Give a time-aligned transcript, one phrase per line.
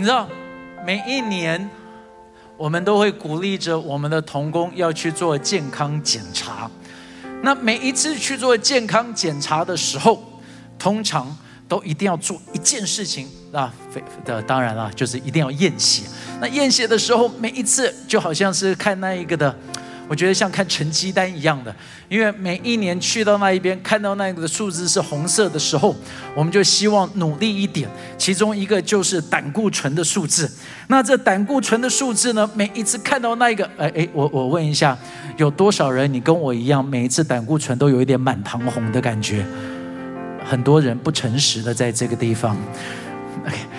[0.00, 0.26] 你知道，
[0.82, 1.68] 每一年
[2.56, 6.70] 我们都会鼓励着我们的童工要去做健康检查。
[7.42, 10.18] 那每一次去做健康检查的时候，
[10.78, 11.36] 通常
[11.68, 16.04] 都一定要做一件事情那，非的当然了，就是一定要验血。
[16.40, 19.54] 那验血的时候，每一次就好像是看那一个的。
[20.10, 21.72] 我觉得像看成绩单一样的，
[22.08, 25.94] 因为每一年去到那一边看到那个数字是红色的时候，
[26.34, 27.88] 我们就希望努力一点。
[28.18, 30.50] 其中一个就是胆固醇的数字。
[30.88, 34.98] 那这胆固醇的数字呢，每一次看到那一个，哎哎，我我问一下，
[35.36, 39.46] 有多少人你跟我一样，每一次胆固醇都有一点满堂红的感觉？
[40.44, 42.56] 很多人不诚实的在这个地方。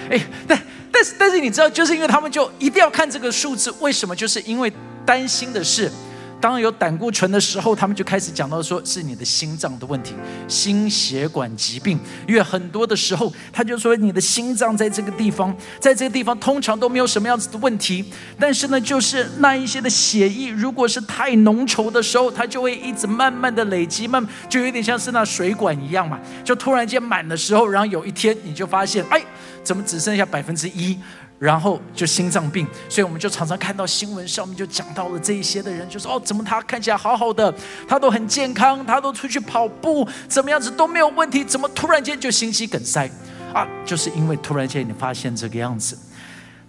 [0.09, 0.57] 哎，但
[0.93, 4.15] 但是但是你知道，就是因为他们就一定要看这个数字，为什么？
[4.15, 4.71] 就是因为
[5.05, 5.91] 担心的是。
[6.41, 10.15] 当有胆固醇的时候，他们就开始讲到说是你的心脏的问题，
[10.47, 11.99] 心血管疾病。
[12.27, 18.03] 因为很多的时候，他就说你的心脏在这个地方，在这个地方通常都没有什么样子的问题，
[18.39, 29.23] 但是呢，就是那一些的血液如果是太浓稠的时候，它就会一直慢慢的累积，慢就有点像是那水管一样嘛，就突然间满的时候，然后有一天你就发现，哎，
[29.63, 30.97] 怎么只剩下百分之一？
[31.41, 37.51] 然后就心脏病，所以我们就常常看到新闻上面就讲到了这一些的人，就说哦，怎么他看起来好好的，
[37.87, 43.09] 他都很健康，他都出去跑步，怎么样子都没有问题，怎么突然间就心肌梗塞
[43.55, 43.67] 啊？
[43.83, 45.97] 就是因为突然间你发现这个样子。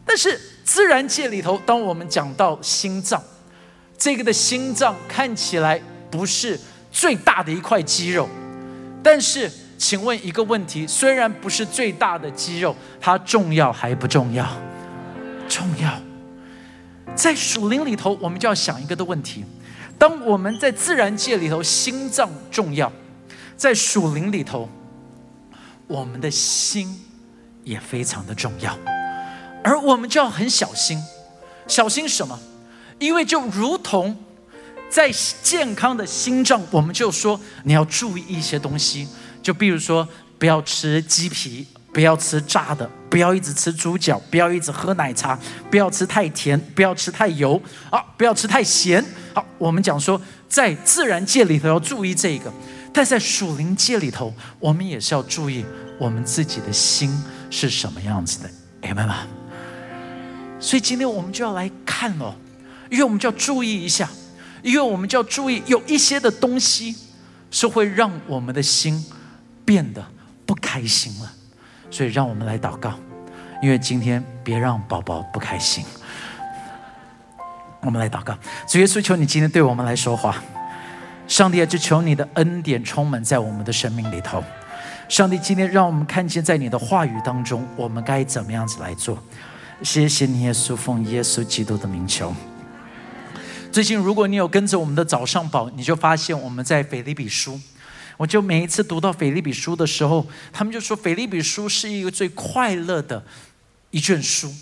[0.07, 3.23] 但是自然界里头，当我们讲到心脏，
[3.99, 5.79] 这个的心脏看起来
[6.11, 6.59] 不是
[6.91, 8.27] 最大的一块肌肉，
[9.03, 9.53] 但是。
[9.83, 14.47] 请问一个问题：虽然不是最大的肌肉，它重要还不重要？
[15.49, 15.93] 重要。
[17.17, 19.45] 在属灵里头，我们就要想一个的问题：
[19.99, 22.89] 当我们在自然界里头，心脏重要；
[23.57, 24.69] 在属灵里头，
[25.89, 27.03] 我们的心
[27.65, 28.79] 也非常的重要。
[29.65, 30.97] 而我们就要很小心，
[31.67, 32.39] 小心什么？
[33.01, 34.17] 因为就如同
[34.89, 35.11] 在
[35.43, 39.09] 健康的心脏，我们就说你要注意一些东西。
[39.43, 40.07] 就比如说，
[40.39, 45.39] 不要吃鸡皮，不要吃炸的，不要一直吃猪脚，不要一直喝奶茶，
[45.71, 47.61] 不要吃太甜，不要吃太油，
[47.91, 49.05] 啊，不要吃太咸。
[49.35, 52.53] 好，我们讲说，在自然界里头要注意这个，
[52.93, 55.65] 但在属灵界里头，我们也是要注意
[55.99, 57.11] 我们自己的心
[57.51, 59.27] 是什么样子的，明白吗？
[60.59, 62.35] 所以今天我们就要来看哦，
[62.91, 64.09] 因为我们就要注意一下，
[64.63, 66.95] 因为我们就要注意有一些的东西
[67.51, 69.05] 是会让我们的心。
[69.65, 70.05] 变得
[70.47, 71.33] 不开心了，
[71.91, 72.95] 所以让我们来祷告，
[73.63, 75.85] 因为今天别让宝宝不开心。
[77.81, 80.37] 我们来祷告，主耶稣，求你今天对我们来说话。
[81.27, 84.43] 上帝啊，就求你的恩典充满在我们的生命里头。
[85.09, 89.19] 上帝，今天让我们看见在你的话语当中，我们该怎么样子来做。
[89.83, 92.35] 谢谢你，耶稣，奉耶稣基督的名求。
[93.71, 97.59] 最近，如果你有跟着我们的早上宝，你就发现我们在腓立比书。
[98.17, 103.25] 我就每一次读到《腓利比书》的时候，他们就说《腓利比书》是一个最快乐的
[103.91, 104.49] 一卷书。《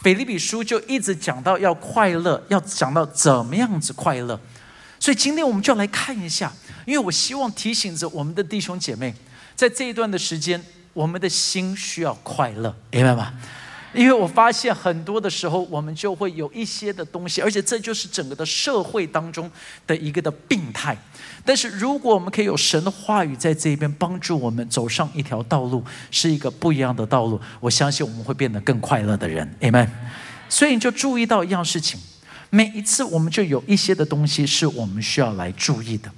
[0.00, 4.38] 腓利比书》就一直讲到要快乐，要讲到怎么样子快乐。
[5.00, 6.52] 所以今天我们就要来看一下，
[6.86, 9.14] 因为我希望提醒着我们的弟兄姐妹，
[9.54, 10.62] 在这一段的时间，
[10.92, 13.34] 我们的心需要快乐，明白吗？
[13.94, 19.48] 因为我发现很多的时候，我们就会有一些的东西，而且这就是整个的社会当中
[19.86, 20.96] 的一个的病态。
[21.44, 29.48] 但是如果我们可以有神的话语在这一边帮助我们走上一条道路，是一个不一样的道路，我相信我们会变得更快乐的人。
[29.60, 29.88] Amen。
[30.48, 32.00] 所以你就注意到一样事情，
[32.50, 36.10] 每一次我们就有一些的东西是我们需要来注意的。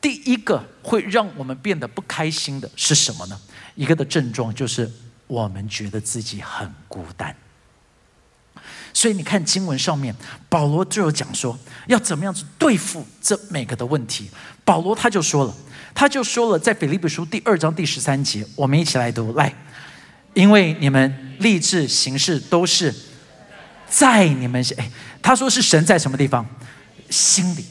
[0.00, 3.38] 第一个会让我们变得不开心的是什么呢？
[3.74, 4.90] 一个的症状就是。
[5.26, 7.34] 我们觉得自己很孤单，
[8.92, 10.14] 所以你看经文上面，
[10.48, 14.30] 保罗就有讲说要怎么样子对付这每个的问题。
[14.64, 15.54] 保罗他就说了，
[15.94, 19.52] 他就说了，在腓立比书第二章第十三节，我们一起来读来，
[20.34, 22.94] 因为你们立志行事都是
[23.88, 24.90] 在你们哎，
[25.22, 26.46] 他说是神在什么地方？
[27.10, 27.64] 心里。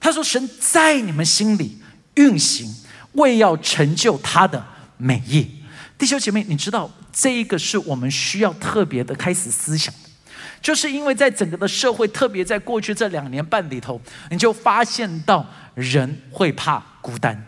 [0.00, 1.78] 他说神在你们心里
[2.14, 2.74] 运行，
[3.12, 4.62] 为要成就他的
[4.98, 5.63] 美意。
[6.04, 10.10] 弟兄姐妹，你知道这一个是我们需要特别的开始思想的，
[10.60, 13.98] 就是因为在整个的社会，特别在过去这两年半里头，
[14.28, 17.42] 你就发现到人会怕孤单，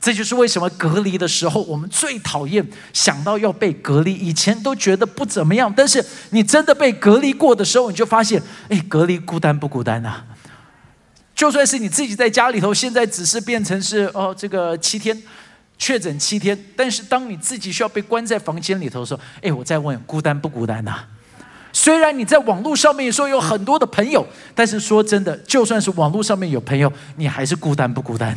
[0.00, 4.14] 这就是为什么隔离的时候，我们最讨厌想到要被隔离。
[4.14, 10.24] 以前都觉得不怎么样，但是你真的被隔离过的时候，你就发现，哎，隔离孤单不孤单啊？
[11.34, 15.22] 就算是你自己在家里头，现在只是变成是哦，这个七天。
[15.78, 20.96] 确诊七天，但是当你自己需要被关在房间里头的时候，哎，我再问，孤单不孤单呐？
[21.72, 28.36] 虽然你在网络上面说有很多的朋友，但是说真的，就算是网络上面有朋友，你还是孤单不孤单？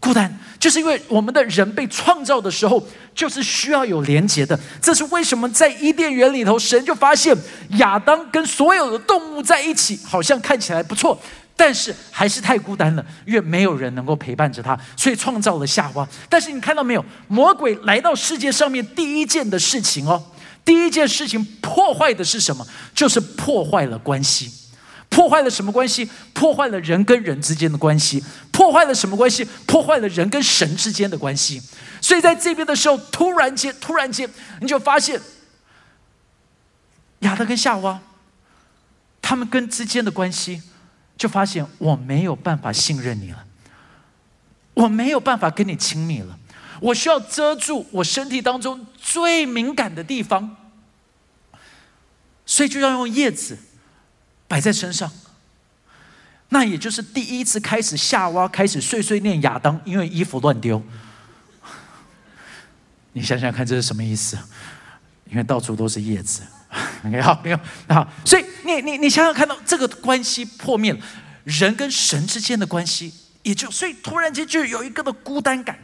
[0.00, 2.82] 孤单，就是因为我们的人被创造的时候，
[3.14, 4.58] 就是需要有连结的。
[4.80, 7.36] 这是为什么在伊甸园里头，神就发现
[7.78, 11.20] 亚当跟所有的动物在一起，好像看起来不错，
[11.58, 16.08] 但是还是太孤单了，因为没有人能够陪伴着他，所以创造了夏娃。
[16.28, 20.24] 但是你看到没有，魔鬼来到世界上面第一件的事情哦。
[20.64, 22.64] 第一件事情破坏的是什么？
[22.94, 24.52] 就是破坏了关系，
[25.08, 26.08] 破坏了什么关系？
[26.32, 28.22] 破坏了人跟人之间的关系，
[28.52, 29.44] 破坏了什么关系？
[29.66, 31.60] 破坏了人跟神之间的关系。
[32.00, 34.30] 所以在这边的时候，突然间，突然间，
[34.60, 35.20] 你就发现
[37.20, 37.98] 亚当跟夏娃
[39.20, 40.62] 他们跟之间的关系，
[41.18, 43.44] 就发现我没有办法信任你了，
[44.72, 46.38] 我没有办法跟你亲密了。
[46.80, 50.56] 我需要遮住我身体当中最敏感的地方，
[52.46, 53.58] 所以就要用叶子
[54.46, 55.10] 摆在身上。
[56.50, 60.80] 那也就是第一次开始，夏娃开始碎碎念亚当，因为衣服乱丢。
[63.12, 64.38] 你想想看，这是什么意思？
[65.28, 66.42] 因为到处都是叶子。
[67.06, 70.98] OK，好，没有好，所以你你你想想看到这个关系破灭了，
[71.44, 73.12] 人跟神之间的关系
[73.42, 75.78] 也就所以突然间就有一个的孤单感。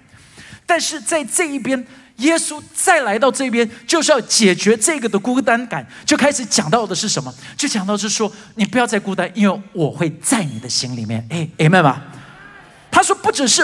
[0.67, 7.33] 但是在这一边，耶稣再来到这边，就是要解决这个的孤单感，就开始讲到的是什么？
[7.55, 11.27] 就讲到是说，你不要再孤单，因为我会在你的心里面。
[11.31, 12.03] 哎，Amen 吧？
[12.91, 13.63] 他说不只是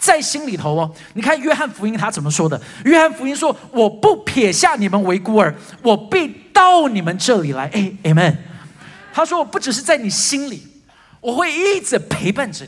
[0.00, 0.90] 在心里头哦。
[1.12, 2.60] 你看约翰福音他怎么说的？
[2.84, 8.36] 约翰福音说：“我不撇下你们为孤儿，我必到你们这里来。”哎，Amen。
[9.12, 10.66] 他说：“我不只是在你心里，
[11.20, 12.66] 我会一直陪伴着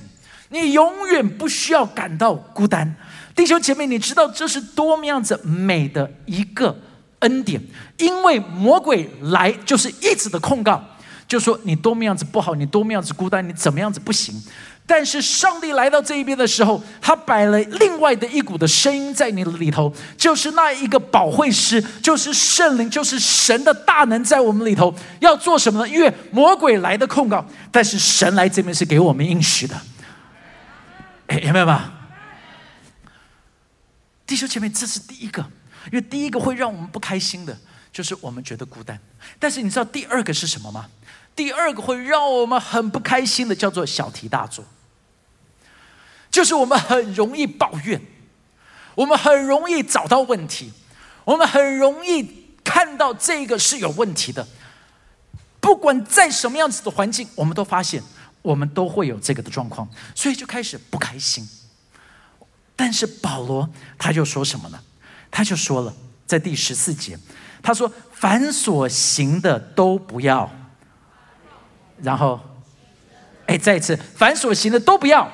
[0.50, 2.94] 你，你永远不需要感到孤单。”
[3.34, 6.76] 弟兄姐妹，你知道这是多么样子美的一个
[7.20, 7.58] 恩典？
[7.96, 10.84] 因为魔鬼来就是一直的控告，
[11.26, 14.34] 就说你多么样子不好，你多么样子孤单，你怎么样子不行。
[14.94, 25.88] 但是上帝来到这一边的时候，他摆了另外的一股的声音在你的里头，就是那一个保惠师，就是圣灵，就是神的大能在我们里头要做什么呢？
[25.88, 29.80] 因为魔鬼来的控告，但是神来这边是给我们应许的。
[31.28, 31.90] 哎，明白吗？
[34.26, 35.40] 弟兄姐妹，这是第一个，
[35.86, 37.56] 因为第一个会让我们不开心的，
[37.90, 39.00] 就是我们觉得孤单。
[39.38, 40.84] 但是你知道第二个是什么吗？
[41.34, 44.62] 第二个会让我们很不开心的，叫做小题大做，
[46.32, 48.00] 就是我们很容易抱怨，
[48.96, 50.72] 我们很容易找到问题，
[51.24, 54.48] 我们很容易看到这个是有问题的。
[55.60, 58.02] 不管在什么样子的环境，我们都发现
[58.40, 61.48] 我们都会有这个的状况，所以就开始不开心。
[62.74, 63.68] 但是保罗
[63.98, 64.80] 他就说什么呢？
[65.30, 65.94] 他就说了，
[66.26, 67.16] 在第十四节，
[67.62, 70.50] 他说：“凡所行的都不要。”
[72.02, 72.40] 然后，
[73.46, 75.30] 哎，再一次，凡所行的都不要。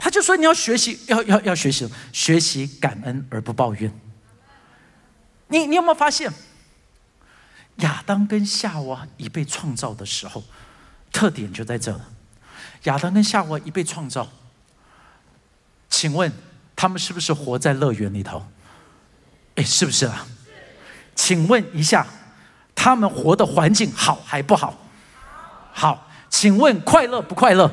[0.00, 3.92] 他就说：“你要学习，要要要学习，学习感恩而不抱怨。”
[5.48, 6.32] 你你有没有发现，
[7.76, 10.42] 亚当跟夏娃一被创造的时候，
[11.12, 12.08] 特点就在这了。
[12.84, 14.26] 亚当跟夏娃一被创造，
[15.90, 16.32] 请问
[16.74, 18.46] 他们是不是活在乐园里头？
[19.56, 20.26] 哎，是不是啊？
[21.14, 22.06] 请问一下，
[22.74, 24.78] 他们活的环境好还不好？
[25.72, 26.06] 好。
[26.30, 27.68] 请问快乐不快乐？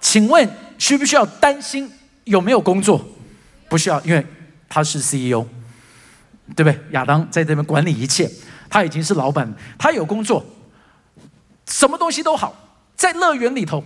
[0.00, 1.90] 请问需不需要担心
[2.24, 3.04] 有没有工作？
[3.68, 4.24] 不需要，因为
[4.68, 5.44] 他是 CEO，
[6.56, 6.80] 对不对？
[6.92, 8.30] 亚当在这边管理一切，
[8.70, 10.42] 他已经是老板，他有工作，
[11.66, 12.54] 什么东西都好。
[12.96, 13.84] 在乐园里头，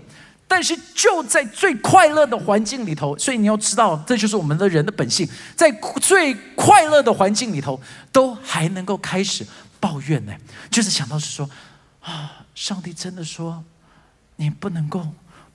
[0.48, 5.70] 但是就在最快乐的环境里头，所以你要知道，这就是我们的人的本性，在
[6.00, 7.80] 最快乐的环境里头，
[8.10, 9.46] 都还能够开始
[9.80, 10.32] 抱怨呢。
[10.70, 11.50] 就是想到是说，
[12.00, 13.62] 啊，上帝真的说，
[14.36, 15.06] 你不能够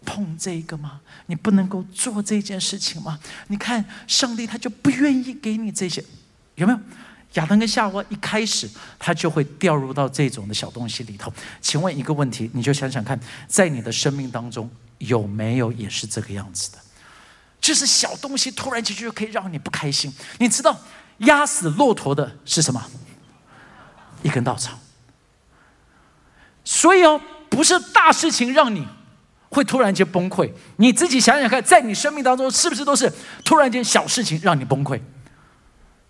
[0.07, 1.01] 碰这个吗？
[1.25, 3.19] 你不能够做这件事情吗？
[3.47, 6.01] 你看，上帝他就不愿意给你这些，
[6.55, 6.79] 有没有？
[7.33, 11.31] 亚当跟夏娃一开始，他就会掉入到这种的小东西里头。
[11.61, 14.67] 请问一个问题，你就想想看，在你的生命当中
[14.99, 16.77] 有没有也是这个样子的？
[17.59, 20.11] 就是小东西突然间就可以让你不开心。
[20.39, 20.79] 你知道
[21.19, 22.83] 压死骆驼的是什么？
[24.23, 24.79] 一根稻草。
[26.63, 28.87] 所以哦，不是大事情让你
[29.49, 30.51] 会突然间崩溃。
[30.77, 33.11] 你自己想想看，在你生命当中是不是都是
[33.43, 34.99] 突然间小事情让你崩溃？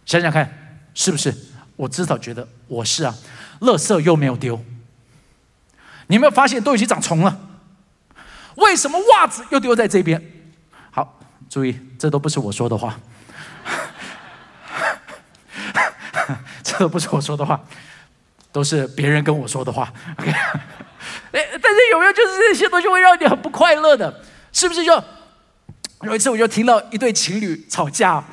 [0.06, 0.63] 想想看。
[1.00, 1.32] 是不是？
[1.75, 3.13] 我至少觉得我是啊，
[3.60, 4.60] 垃圾又没有丢。
[6.08, 7.39] 你有没有发现都已经长虫了？
[8.56, 10.20] 为什么袜子又丢在这边？
[10.89, 13.00] 好，注意，这都不是我说的话，
[16.63, 17.63] 这都不是我说的话，
[18.51, 19.94] 都是别人跟我说的话。
[20.17, 20.34] OK，
[21.31, 24.24] 哎，但是有没有就是这些东西会让你很不快乐的？
[24.51, 24.84] 是不是？
[24.84, 25.03] 就
[26.03, 28.24] 有一次我就听到一对情侣吵架，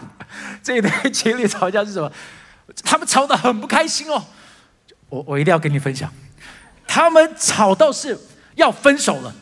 [0.62, 2.10] 这一对情侣吵架是什么？
[2.82, 4.24] 他们吵得很不开心哦。
[5.08, 6.12] 我我一定要跟你分享，
[6.86, 8.18] 他们吵到是
[8.54, 9.34] 要分手了，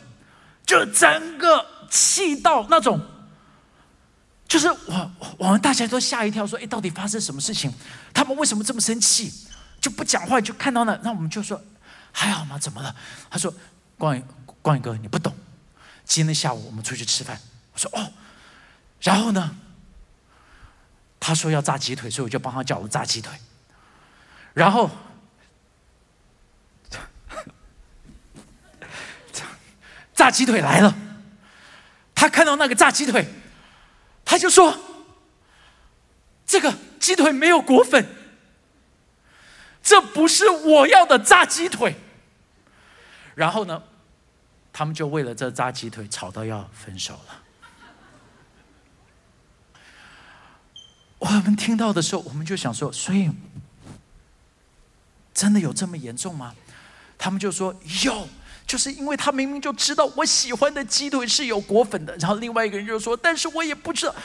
[0.65, 2.99] 就整个气到那种，
[4.47, 7.71] 就是我我们大家都吓一跳，说：“哎，到底发生什么事情？
[8.13, 9.31] 他们为什么这么生气？
[9.81, 11.59] 就不讲话，就看到那，那我们就说
[12.13, 12.57] 还好吗？
[12.57, 12.95] 怎么了？”
[13.29, 13.53] 他说
[13.99, 14.23] ：“光宇
[14.61, 15.35] 光宇哥，你不懂，
[16.05, 17.37] 今天下午我们出去吃饭。”
[17.73, 18.13] 我说：“哦。”
[19.01, 19.57] 然后呢？
[21.19, 23.33] 他说要炸鸡腿，所以我就帮他叫了炸鸡腿。
[24.53, 24.89] 然后。
[30.15, 30.95] 炸鸡腿来了，
[32.13, 33.27] 他看到那个炸鸡腿，
[34.23, 34.77] 他就说
[36.45, 38.07] ：“这个鸡腿没有裹粉，
[39.83, 41.95] 这不是我要的炸鸡腿。”
[43.35, 43.83] 然后呢，
[44.71, 47.41] 他们就为了这炸鸡腿吵到要分手了。
[51.19, 53.29] 我们听到的时候，我们就想说：“所以
[55.33, 56.55] 真的有这么严重吗？”
[57.17, 58.27] 他们就说：“有。”
[58.65, 64.15] 就是因为他明明就知道我喜欢的鸡腿是有果粉的，然后另外一个人就说：“但是我也不知道。”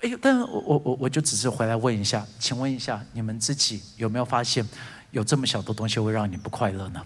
[0.00, 4.66] 哎呦，但我我我我就只是回来问一下，请问一下，你们自己有没有发现，
[5.10, 7.02] 有这么小的东西会让你不快乐呢？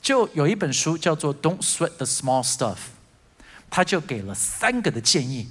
[0.00, 2.74] 就有一本书叫做《Don't Sweat the Small Stuff》，
[3.70, 5.48] 他就给了三个的建议，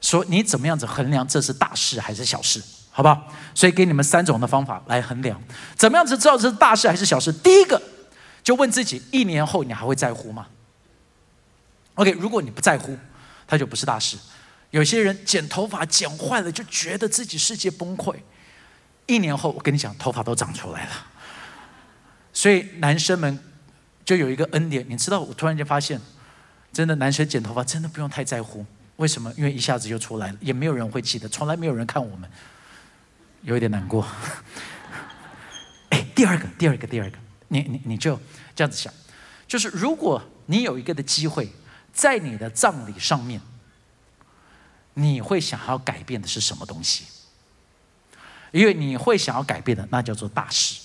[0.00, 3.32] 说你怎么样子衡量这是大事还是小事，好不好？
[3.54, 5.40] 所以给你们三种的方法来衡量，
[5.76, 7.32] 怎么样子知道这是大事还是小事？
[7.32, 7.80] 第一个。
[8.42, 10.46] 就问自己：一年后你还会在乎吗
[11.94, 12.94] ？OK，如果你不在乎，
[13.46, 14.18] 它就不是大事。
[14.74, 18.12] 有些人剪头发剪坏了，就觉得自己世界崩溃。
[19.06, 21.06] 一年后，我跟你讲，头发都长出来了。
[22.32, 23.38] 所以男生们
[24.04, 25.20] 就有一个恩典，你知道？
[25.20, 26.00] 我突然间发现，
[26.72, 28.66] 真的男生剪头发真的不用太在乎。
[28.96, 29.32] 为什么？
[29.36, 32.28] 因为一下子就出来了，也没有人会记得，从来没有人看我们，
[33.42, 34.04] 有一点难过。
[35.90, 37.16] 哎，第二个，第二个，第二个。
[37.46, 38.18] 你你你就
[38.56, 38.92] 这样子想，
[39.46, 41.48] 就是如果你有一个的机会，
[41.92, 43.40] 在你的葬礼上面，
[44.94, 47.04] 你会想要改变的是什么东西？
[48.52, 50.80] 因为你会想要改变的，那叫做大事；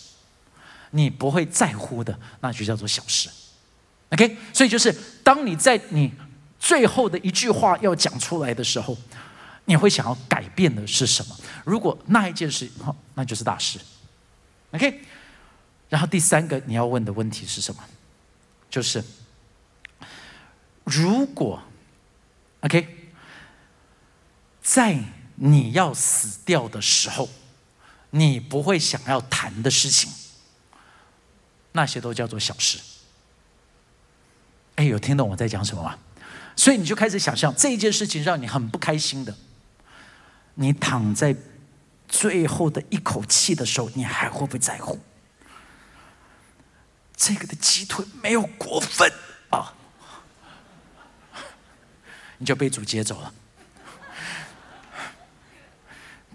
[0.91, 3.29] 你不会在乎的，那就叫做小事。
[4.09, 4.91] OK，所以就是
[5.23, 6.11] 当你在你
[6.59, 8.97] 最后的一句话要讲出来的时候，
[9.65, 11.37] 你会想要改变的是什么？
[11.63, 13.79] 如果那一件事，好，那就是大事。
[14.71, 15.01] OK。
[15.89, 17.83] 然后第三个你要问的问题是什么？
[18.69, 19.03] 就是
[20.83, 21.59] 如果
[22.61, 22.98] ，OK，
[24.71, 24.99] 在
[25.33, 27.27] 你要死掉的时候，
[28.11, 30.11] 你不会想要谈的事情，
[31.71, 32.77] 那些都叫做小事。
[34.75, 35.97] 哎，有听懂我在讲什么吗？
[36.55, 39.35] 所以你就开始想象这一件事情让你很不开心的，
[40.53, 41.35] 你躺在
[42.07, 44.99] 最后的一口气的时候，你还会不会在乎？
[47.17, 49.11] 这个的鸡腿没有过分
[49.49, 49.73] 啊，
[52.38, 53.33] 你就被主接走了，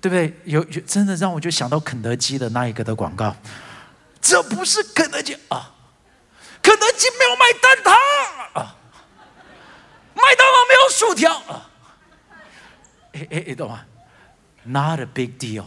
[0.05, 0.39] 对不对？
[0.45, 3.35] 有有真的让我就想到肯德基的那一个的广告，
[4.21, 5.73] 这不是肯德基啊，
[6.61, 7.91] 肯德基没有卖蛋挞
[8.61, 8.77] 啊，
[10.15, 11.71] 麦当劳没有薯条啊，
[13.15, 13.87] 哎哎哎，懂吗
[14.65, 15.65] ？Not a big deal，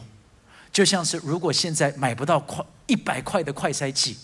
[0.72, 4.20] 就像是如果现在买不到快一百块的快筛剂。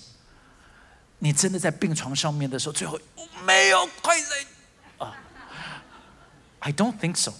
[1.18, 3.00] 你真的在病床上面的时候，最后
[3.46, 4.28] 没有快人
[5.00, 5.16] 啊
[6.60, 7.34] ？I don't think so。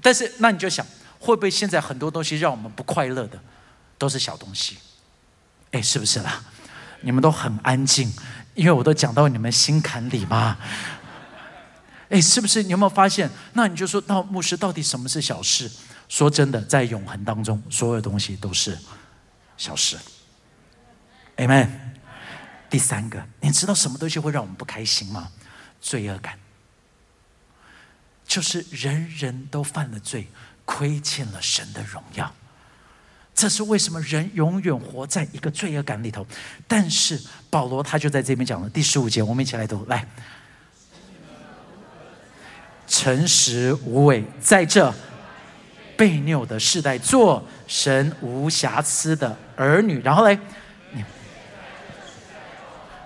[0.00, 0.86] 但是那你就想，
[1.26, 3.38] 会不会现在很多东西让我们不快乐的，
[3.98, 4.78] 都是小东西？
[5.72, 6.40] 哎，是不是啦？
[7.00, 8.12] 你们都很安静，
[8.54, 10.56] 因为我都讲到你们心坎里嘛。
[12.08, 12.62] 哎，是不是？
[12.62, 13.28] 你有没有发现？
[13.54, 15.68] 那你就说，那牧师到底什么是小事？
[16.08, 18.78] 说真的，在永恒当中，所有东西都是
[19.56, 19.98] 小事。
[21.36, 21.68] Amen。
[22.70, 25.30] 第三个，你知道什么东西会让我们不开心吗？
[25.80, 26.38] 罪恶感，
[28.26, 30.28] 就是人人都犯了罪，
[30.66, 32.30] 亏欠了神的荣耀。
[33.34, 36.26] 这是为什么人永远活在一个罪恶感里头？
[36.68, 37.18] 但是
[37.48, 40.06] 保罗他就在这边讲了第十五节，我们一起来读，来，
[42.86, 44.92] 诚实无伪，在这
[45.96, 50.00] 被拗的世代，做神无瑕疵的儿女。
[50.02, 50.38] 然后嘞。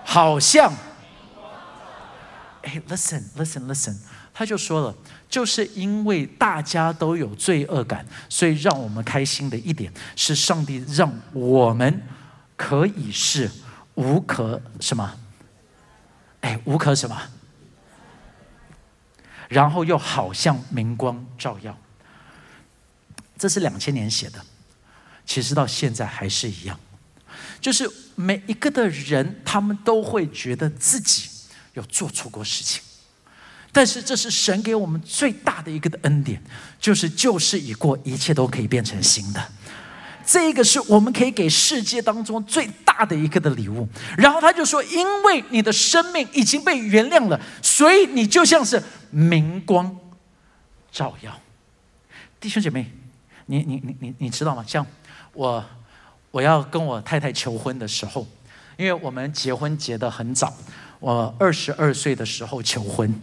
[0.03, 0.73] 好像，
[2.63, 3.95] 哎，listen，listen，listen，
[4.33, 4.95] 他就说了，
[5.31, 12.03] 就是因为大家都有罪恶感，所以让我们开心的一点是，上帝让我们
[12.57, 13.49] 可以是
[13.95, 15.17] 无可什么？
[16.41, 17.17] 哎，无可什么？
[19.47, 21.77] 然后又好像明光照耀。
[23.37, 24.45] 这是两千年写的，
[25.25, 26.77] 其实到现在还是一样，
[27.61, 31.29] 就是每一个的人，他们都会觉得自己
[31.73, 32.83] 有做错过事情。
[33.71, 36.41] 但是这是神给我们最大的一个的恩典，
[36.79, 39.41] 就是旧事已过，一切都可以变成新的。
[40.25, 43.87] 这个是我们可以给世界当中最大的一个的礼物。
[44.17, 49.97] 然后他就说：“因为你的生命已经被原谅了，所以你就像是明光
[50.91, 51.37] 照耀。”
[52.39, 52.91] 弟兄姐妹，
[53.47, 54.63] 你你你你你知道吗？
[54.67, 54.85] 像
[55.33, 55.63] 我
[56.29, 58.27] 我要跟我太太求婚的时候，
[58.77, 60.53] 因为我们结婚结得很早，
[60.99, 63.13] 我二十二岁的时候求婚。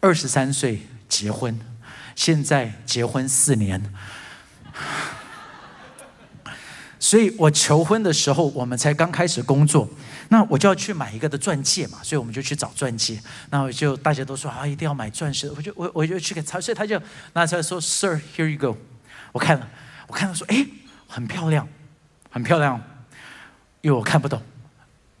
[0.00, 1.60] 二十三岁结婚，
[2.16, 3.92] 现在结婚四年，
[6.98, 9.88] 所以我求婚的时候，我们才刚开始工作，
[10.28, 13.20] 那我就要去买一个的钻戒嘛，所以我们就去找钻戒。
[13.50, 17.00] 那我就大家都说啊，一定要买钻石，我就我我就去给他，所以他就
[17.34, 18.78] 拿出来说，Sir，here you go。
[19.32, 19.68] 我看了，
[20.06, 20.66] 我看到说，哎，
[21.06, 21.68] 很漂亮，
[22.30, 22.80] 很漂亮，
[23.82, 24.40] 因为我看不懂，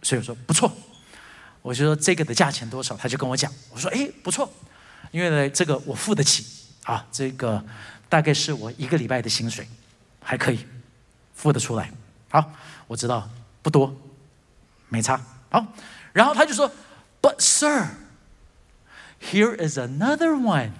[0.02, 0.72] 所以我说不错。
[1.62, 4.50] 我就说这个的价钱多少，他就跟我讲，我说哎不错。
[5.10, 6.46] 因为呢，这个我付得起
[6.84, 7.64] 啊，这个
[8.08, 9.66] 大概是我一个礼拜的薪水，
[10.22, 10.64] 还可以
[11.34, 11.92] 付得出来。
[12.30, 12.52] 好，
[12.86, 13.28] 我知道
[13.62, 13.94] 不多，
[14.88, 15.20] 没差。
[15.50, 15.66] 好，
[16.12, 16.70] 然后他就说
[17.20, 17.88] ，But sir,
[19.20, 20.70] here is another one。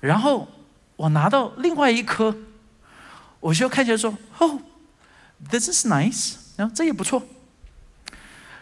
[0.00, 0.48] 然后
[0.96, 2.36] 我拿到另外一颗，
[3.40, 4.60] 我就看起来说，Oh,
[5.50, 6.36] this is nice。
[6.56, 7.22] 然后这也不错。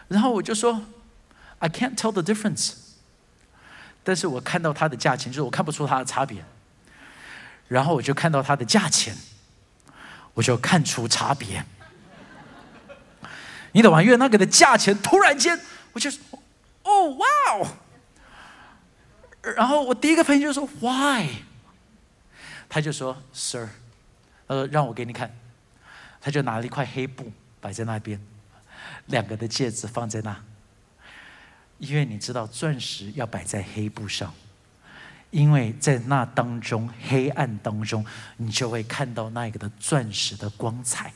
[0.09, 0.83] 然后我就说
[1.59, 2.73] ，I can't tell the difference。
[4.03, 6.43] 但是我看到它的价钱，就是我看不出它的差别。
[7.67, 9.15] 然后我就看到它的价钱，
[10.33, 11.65] 我就看出差别。
[13.71, 14.03] 你懂吗？
[14.03, 15.59] 因为那个的价钱突然间，
[15.93, 16.09] 我就
[16.83, 17.67] 哦哇哦！
[19.55, 21.29] 然后我第一个反应就说 Why？
[22.69, 23.69] 他就说 Sir，
[24.47, 25.35] 呃，让我给你看。
[26.21, 28.21] 他就拿了一块黑布摆在那边，
[29.07, 30.41] 两个的戒指放在那。
[31.83, 34.33] 因为你知道，钻石要摆在黑布上，
[35.31, 38.05] 因为在那当中黑暗当中，
[38.37, 41.11] 你就会看到那个的钻石的光彩。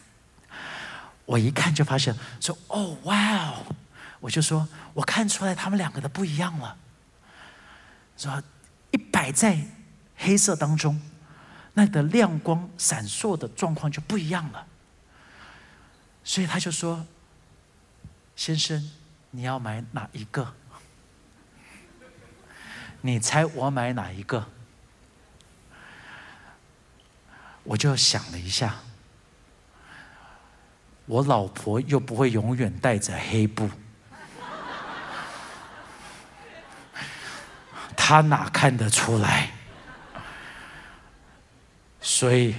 [1.25, 3.65] 我一看就发现，说：“哦，哇哦！”
[4.19, 6.75] 我就说：“我看出来他们两个的不一样了。”
[8.17, 8.43] 说
[8.91, 9.57] 一摆在
[10.17, 10.99] 黑色当中，
[11.75, 14.67] 那个亮光闪烁的状况就不一样了。
[16.25, 17.05] 所以他就说
[18.35, 18.91] ：“先生。”
[19.31, 20.53] 你要买哪一个？
[23.01, 24.47] 你猜我买哪一个？
[27.63, 28.75] 我就想了一下，
[31.05, 33.69] 我老婆又不会永远带着黑布，
[37.95, 39.51] 她哪看得出来？
[42.01, 42.55] 所以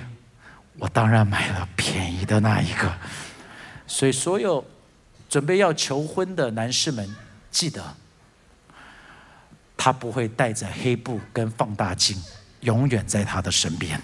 [0.79, 2.97] 我当然买了便宜的那一个。
[3.87, 4.65] 所以所有。
[5.29, 7.15] 准备要求婚的男士们，
[7.51, 7.95] 记得，
[9.77, 12.19] 他不会带着黑布跟放大镜，
[12.61, 14.01] 永远在他的身边。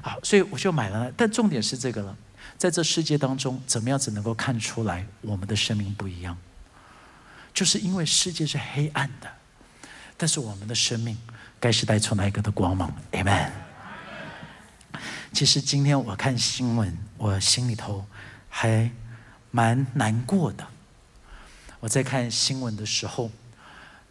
[0.00, 1.12] 好，所以我就买了。
[1.16, 2.16] 但重点是这个了，
[2.56, 6.36] 在这世界当中，怎么样子能够看出来我们的生命不一样？
[7.52, 9.28] 就是因为世界是黑暗的，
[10.16, 11.16] 但是我们的生命
[11.60, 13.50] 该是带出哪一个的光芒？Amen。
[15.32, 18.06] 其实今天我看新闻，我心里头
[18.48, 18.90] 还。
[19.56, 20.66] 蛮难过的。
[21.80, 23.30] 我在看新闻的时候，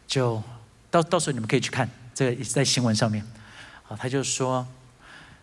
[0.08, 0.42] 就
[0.90, 3.24] 到到时候你们可以去看，这个也在新闻上面。
[3.88, 4.68] 啊，他就说，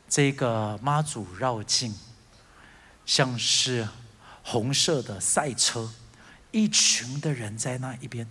[0.08, 1.94] 这个妈祖绕境，
[3.06, 3.88] 像是
[4.42, 5.88] 红色的赛车，
[6.50, 8.26] 一群的人在那一边，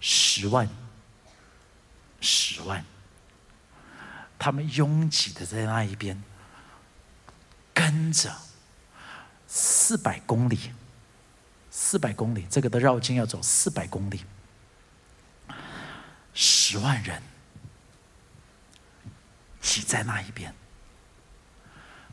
[0.00, 0.66] 十万，
[2.22, 2.82] 十万，
[4.38, 6.22] 他们拥挤的在那一边，
[7.74, 8.47] 跟着。
[9.48, 10.74] 四百公里，
[11.70, 14.24] 四百公里，这个的绕境要走四百公里，
[16.34, 17.22] 十万人
[19.62, 20.54] 挤在那一边。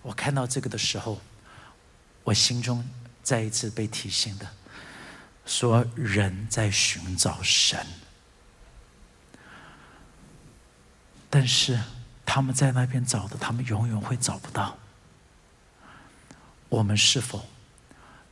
[0.02, 1.20] 我看到这个的时候，
[2.24, 2.88] 我心中
[3.22, 4.48] 再一次被提醒的，
[5.46, 7.86] 说人在寻找神，
[11.30, 11.78] 但是
[12.26, 14.78] 他们在那边找的，他们永远会找不到。
[16.70, 17.46] 我们是否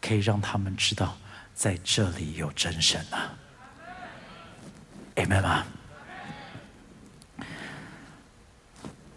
[0.01, 1.17] 可以让他们知道，
[1.53, 3.37] 在这里有真神啊？
[5.15, 5.65] 明白吗？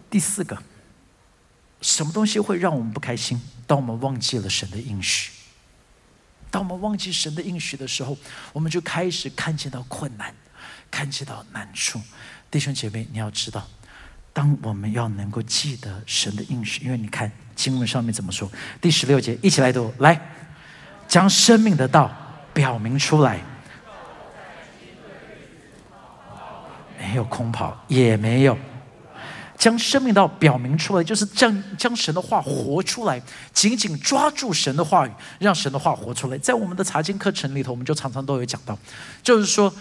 [0.09, 0.61] 第四个，
[1.81, 3.41] 什么东西会让我们不开心？
[3.65, 5.31] 当我们忘记了神的应许，
[6.49, 8.17] 当我们忘记神的应许的时候，
[8.53, 10.33] 我们就开始看见到困难，
[10.89, 11.99] 看见到难处。
[12.49, 13.67] 弟兄姐妹，你要知道，
[14.31, 17.31] 当我们要能够记得神的应许，因为你看。
[17.57, 18.49] 经文上面怎么说？
[18.79, 20.17] 第十六节，一起来读，来，
[21.09, 22.09] 将生命的道
[22.53, 23.41] 表明出来。
[26.99, 28.57] 没有空跑，也没有
[29.57, 33.19] 将生命道表明出来，就是将将神的话活出来，
[33.53, 36.37] 紧紧抓住神的话语，让神的话活出来。
[36.37, 38.77] 在我们的查经课程里头，我们就常常都有讲到，
[39.23, 39.73] 就是说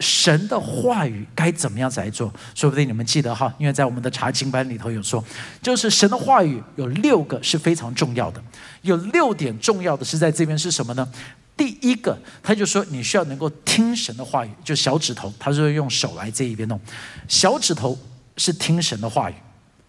[0.00, 2.32] 神的话语该怎么样子来做。
[2.54, 5.22] 说不定你们记得哈，因为在我们的查经班里头有说，
[5.62, 8.42] 就是神的话语有六个是非常重要的，
[8.82, 11.08] 有六点重要的是在这边是什么呢？
[11.56, 16.80] 第一个，他就说你需要能够听神的话语，就小指头，他说用手来这一边弄，
[17.28, 17.96] 小指头
[18.38, 19.34] 是听神的话语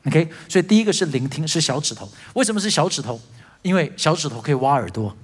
[0.05, 2.07] ，OK，所以第一个是聆听，是小指头。
[2.33, 3.19] 为什么是小指头？
[3.61, 5.15] 因为小指头可以挖耳朵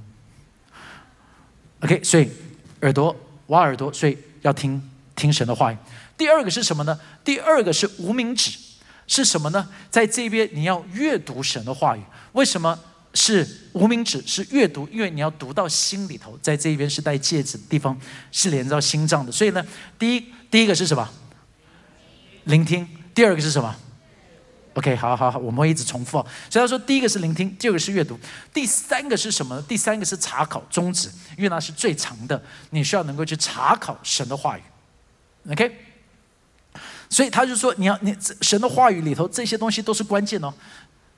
[1.82, 2.30] ，OK，所以
[2.82, 3.14] 耳朵
[3.48, 4.82] 挖耳朵，所以要听
[5.16, 5.78] 听神的话语。
[6.18, 7.00] 第二个是什么呢？
[7.24, 8.58] 第二个是无名指，
[9.08, 9.68] 是什么呢？
[9.90, 12.02] 在这边你要阅读神的话语，
[12.34, 12.78] 为什么？
[13.16, 18.00] 是无名指，是阅读，因为你要读到心里头，在这边是戴戒指的地方，
[18.32, 19.32] 是连到心脏的。
[19.32, 19.66] 所以呢，
[19.98, 21.10] 第一第一个是什么？
[22.44, 22.88] 聆听。
[23.16, 23.76] 第二个是什么
[24.80, 26.26] ？OK，好好好，我们会一直重复哦。
[26.50, 28.18] 所以他说，第一个是聆听，第二个是阅读，
[28.54, 29.62] 第三个是什么呢？
[29.68, 34.62] 第三个是查考宗旨，因为那是最长的，你需要能够去查考神的话语。
[35.52, 35.76] OK，
[37.10, 40.54] 所以他就说，你要你神的话语里头这些东西都是关键哦。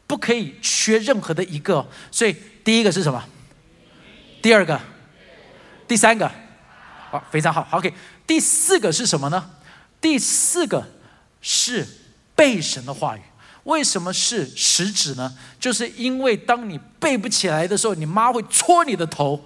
[0.07, 3.23] 不可以缺任何的一个，所以第一个是什么？
[4.41, 4.77] 第二个，
[5.87, 6.29] 第三个，
[7.09, 7.93] 好，非常好，OK。
[8.27, 9.51] 第四个是什么呢？
[10.01, 10.85] 第四个
[11.41, 11.87] 是
[12.35, 13.21] 背神的话语。
[13.63, 15.37] 为什么是食指呢？
[15.59, 19.39] 就是因为当你背不起来的时候，你妈会戳你的头，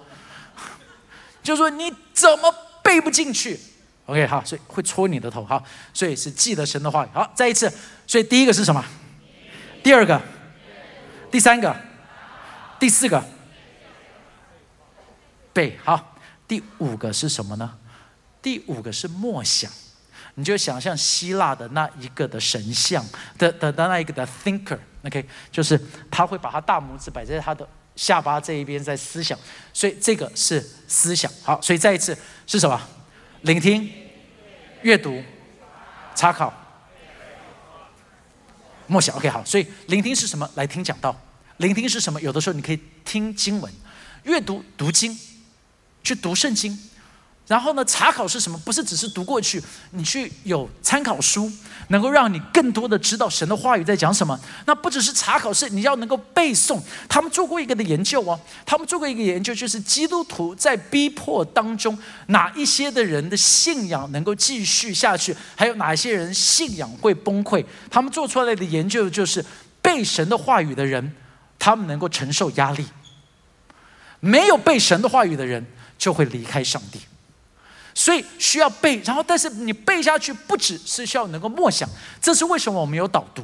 [1.42, 3.60] 就说你怎么背不进去
[4.06, 7.08] ？OK，好，所以会戳你的头，好，所以是记得神的话语。
[7.12, 7.72] 好，再一次，
[8.06, 8.84] 所以第一个是什么？
[9.82, 10.20] 第二个。
[11.28, 11.76] 第三个，
[12.78, 13.22] 第四个，
[15.52, 16.16] 背好。
[16.48, 17.76] 第五个是什么呢？
[18.40, 19.70] 第五个是默想。
[20.38, 23.04] 你就想象希腊的那一个的神像
[23.38, 29.38] 的的的那一个的 thinker，OK，就是他会把他大拇指摆在他的下巴这一边在思想，
[29.72, 31.32] 所以这个是思想。
[31.42, 32.78] 好，所以再一次是什么？
[33.42, 33.90] 聆听、
[34.82, 35.22] 阅读、
[36.14, 36.52] 查考、
[38.86, 39.16] 默想。
[39.16, 40.46] OK，好，所以聆听是什么？
[40.54, 41.18] 来听讲道。
[41.56, 42.20] 聆听是什么？
[42.20, 43.72] 有的时候你可以听经文、
[44.24, 45.18] 阅读读经，
[46.04, 46.78] 去读圣经。
[47.46, 48.58] 然后呢，查考是什么？
[48.64, 51.50] 不是只是读过去，你去有参考书，
[51.88, 54.38] 能够让你更多的知道神的话语在讲什么。
[54.64, 56.80] 那不只是查考，是你要能够背诵。
[57.08, 67.64] 他们做过一个的研究哦，他们做过一个研究，就是基督徒在逼迫当中，哪一些的人的信仰能够继续下去，还有哪一些人信仰会崩溃。
[67.88, 69.44] 他们做出来的研究就是
[69.80, 71.14] 背神的话语的人。
[71.58, 72.86] 他们能够承受压力，
[74.20, 75.66] 没有背神的话语的人
[75.98, 77.00] 就会离开上帝，
[77.96, 79.00] 所以需要背。
[79.06, 81.88] 然后，但是你背下去，不只是需要能够默想，
[82.20, 83.42] 这是为什么我们有导读？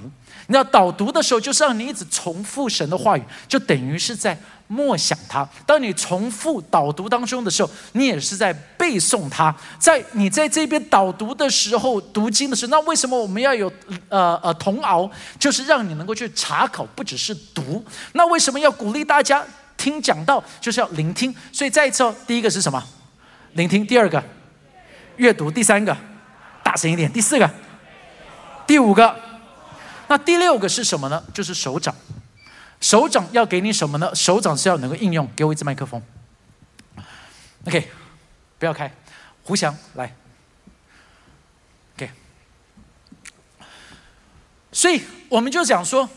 [0.48, 5.48] 你要导读的时候，就是让你一直重复神的话语，就等于是在默想它。
[5.64, 9.54] 当你重复导读当中的时候，你也是在背诵它。
[9.78, 13.72] 在你在这边导读的时候，读经的时候，那为什么我们要有
[14.10, 15.10] 呃呃童熬？
[15.38, 17.82] 就是让你能够去查考，不只是读。
[18.12, 19.42] 那为什么要鼓励大家
[19.78, 20.42] 听讲道？
[20.60, 21.34] 就是要聆听。
[21.50, 22.82] 所以再一次哦，第一个是什么？
[23.52, 23.86] 聆听。
[23.86, 24.22] 第二个，
[25.16, 25.50] 阅读。
[25.50, 25.96] 第三个，
[26.62, 27.12] 大声一点。
[27.12, 27.50] 第四个，
[28.66, 29.14] 第五个。
[30.08, 31.22] 那第六个是什么呢？
[31.32, 31.94] 就是手掌，
[32.80, 34.14] 手掌要给你什么呢？
[34.14, 35.28] 手掌是要能够应用。
[35.34, 36.02] 给我一支麦克风。
[37.64, 37.88] OK，
[38.58, 38.92] 不要开。
[39.44, 40.14] 胡翔来。
[41.96, 42.10] OK。
[44.70, 46.08] 所以我们就讲说，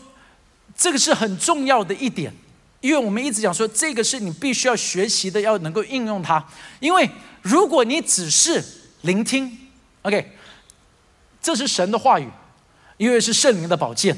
[0.76, 2.34] 这个是很重要的一点，
[2.80, 6.44] 因为我们一直讲说，这个是你必须要学习的，要能够应用它。
[6.80, 7.08] 因为
[7.40, 8.62] 如果你只是
[9.06, 9.70] 聆听
[10.02, 10.36] ，OK，
[11.40, 12.28] 这是神的话语。
[12.98, 14.16] 因为是圣灵的宝剑，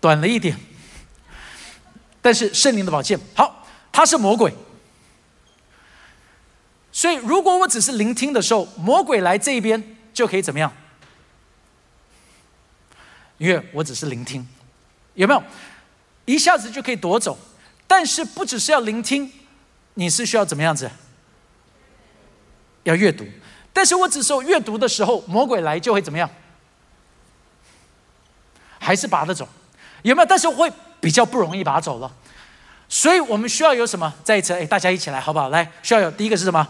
[0.00, 0.58] 短了一点，
[2.22, 4.54] 但是圣灵的宝剑好，他是魔鬼，
[6.90, 10.72] 所以如果我只是聆听的时候，魔鬼来这边就可以怎么样？
[13.36, 14.48] 因为我只是聆听，
[15.12, 15.42] 有没有？
[16.24, 17.38] 一下子就可以夺走，
[17.86, 19.30] 但是不只是要聆听，
[19.92, 20.90] 你是需要怎么样子？
[22.84, 23.26] 要阅读，
[23.72, 26.28] 但是我只是阅读的时候，魔鬼来就会怎么样？
[28.78, 29.46] 还是拔得走？
[30.02, 30.26] 有没有？
[30.26, 32.10] 但是会比较不容易拔走了。
[32.88, 34.12] 所以我们需要有什么？
[34.24, 35.50] 再一次，哎，大家一起来，好不好？
[35.50, 36.66] 来，需要有第一个是什么？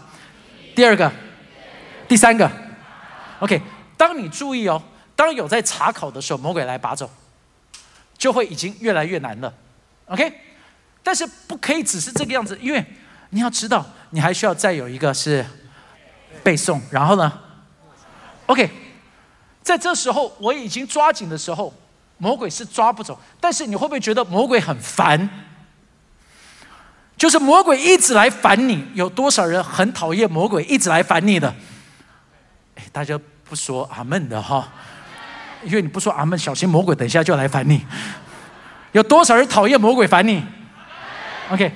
[0.75, 1.11] 第二个，
[2.07, 2.51] 第三个。
[3.39, 3.59] OK，
[3.97, 4.81] 当你注意哦，
[5.15, 7.09] 当有在查考的时候，魔鬼来拔走，
[8.17, 9.51] 就会已经越来越难了。
[10.05, 10.31] OK，
[11.01, 12.85] 但是不可以只是这个样子，因为
[13.29, 15.43] 你要知道，你还需要再有一个是
[16.43, 16.79] 背诵。
[16.89, 17.31] 然后呢
[18.45, 18.69] ？OK，
[19.61, 21.73] 在这时候我已经抓紧的时候，
[22.17, 23.19] 魔鬼是抓不走。
[23.39, 25.29] 但是你会不会觉得魔鬼很烦？
[27.17, 31.53] 就是魔鬼一直来烦你，有多少人很讨厌魔鬼一直来烦你的？
[32.75, 34.67] 哎，大家不说阿门的哈，
[35.63, 37.85] 因为你不说阿门，小心魔鬼等一下就来烦你。
[38.91, 40.43] 有多少人讨厌魔鬼烦你
[41.51, 41.71] ？OK，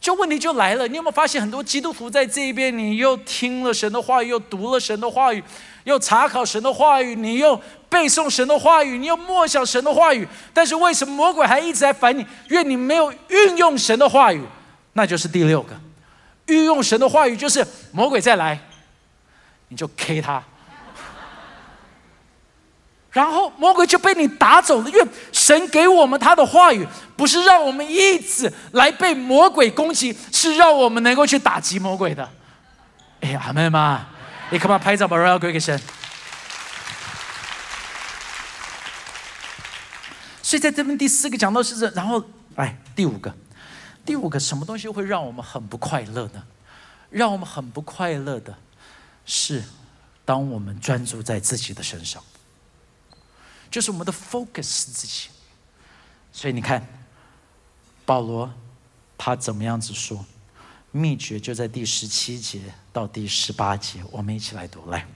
[0.00, 5.44] 就问题就来了，你有没有发现很多基督徒在这一边，你又听了神的话语，又读了神的话语，
[5.84, 7.60] 又查考神的话语，你又
[7.90, 12.24] 背诵神的话语，你又默想神的话语，但是为什么魔鬼还一直在烦你？
[12.48, 14.42] 因为你没有运用神的话语，
[14.94, 15.78] 那就是第六个，
[16.46, 18.58] 运用神的话语就是魔鬼再来，
[19.68, 20.42] 你就 K 他。
[23.10, 32.30] 然后魔鬼就被你打走了，因为神给我们他的话语，不是让我们一直来被魔鬼攻击，是让我们能够去打击魔鬼的。
[33.20, 34.06] 哎呀，阿妹嘛，
[34.50, 35.78] 你干嘛拍照把荣耀归给神？
[40.42, 42.24] 所以在这边第四个讲到是这，然后
[42.56, 43.34] 来第五个，
[44.04, 46.42] 第五个什么东西会让我们很不快乐呢？
[47.10, 48.54] 让我们很不快乐的
[49.26, 49.64] 是，
[50.24, 52.22] 当我们专注在自己的身上。
[53.70, 55.28] 就是我们的 focus 自己，
[56.32, 56.84] 所以你看，
[58.04, 58.52] 保罗
[59.16, 60.24] 他怎么样子说？
[60.92, 62.58] 秘诀就在第十七节
[62.92, 65.06] 到第十八节，我们一起来读来。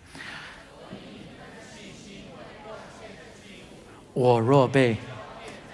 [4.12, 4.96] 我若被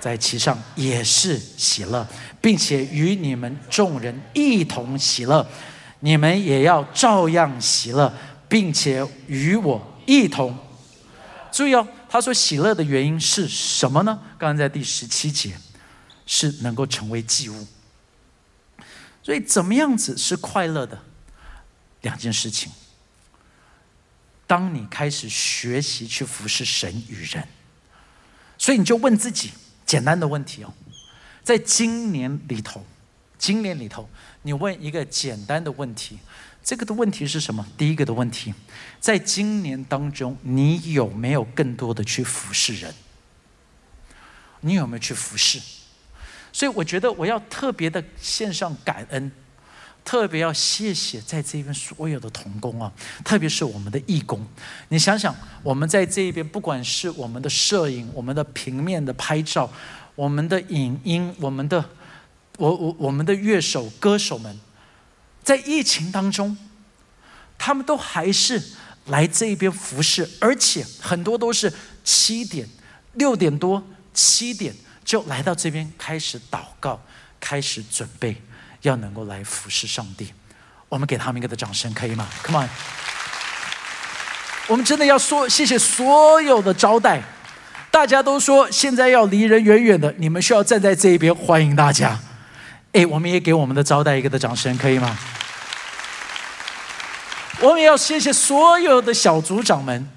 [0.01, 2.09] 在其上也是喜乐，
[2.40, 5.47] 并且与你们众人一同喜乐，
[5.99, 8.11] 你们也要照样喜乐，
[8.49, 10.57] 并且与我一同。
[11.53, 11.87] 注意哦。
[12.12, 14.20] 他说：“喜乐的原因是什么呢？
[14.37, 15.57] 刚刚在第十七节，
[16.27, 17.68] 是能够成为祭物。
[19.23, 21.01] 所以怎么样子是快乐的？
[22.01, 22.73] 两件事情。
[24.49, 27.46] 当你开始学习去服侍神与人，
[28.59, 29.53] 所以你就问自己
[29.87, 30.75] 简单的问题哦，
[31.44, 32.85] 在今年里头，
[33.38, 34.11] 今年里头，
[34.42, 36.18] 你问一个简单的问题。”
[36.70, 37.66] 这个的问题是什么？
[37.76, 38.54] 第一个的问题，
[39.00, 42.94] 在今年当中，你有没有更多的去服侍人？
[44.61, 45.61] 你有没有去服侍？
[46.52, 49.33] 所以我觉得我要特别的献上感恩，
[50.04, 52.92] 特别要谢谢在这边所有的童工啊，
[53.24, 54.40] 特别是我们的义工。
[54.90, 59.68] 你想想，我们在这一边，不管是我们的摄影、我们的平面的拍照、
[60.14, 61.85] 我们的影音、我们的
[62.59, 64.56] 我我我们的乐手、歌手们。
[65.51, 66.57] 在疫情当中，
[67.59, 68.63] 他们都还是
[69.07, 71.73] 来这边服侍，而且很多都是
[72.05, 72.69] 七点、
[73.15, 73.85] 六点多、
[74.15, 74.73] 七点
[75.05, 77.03] 就来到这边开始祷告，
[77.41, 78.41] 开始准备
[78.83, 80.33] 要能够来服侍上帝。
[80.89, 82.69] 我们给他们一个的掌声，可以吗？Come on！
[84.69, 87.21] 我们真的要说谢谢所有的招待，
[87.91, 92.21] 大家都说现在要离人远远的，你们需要站在这一边欢迎大家。
[92.93, 95.19] 哎，我们也给我们的招待一个的掌声，可以吗？
[97.62, 100.09] 我们也要谢谢所有的小组长们，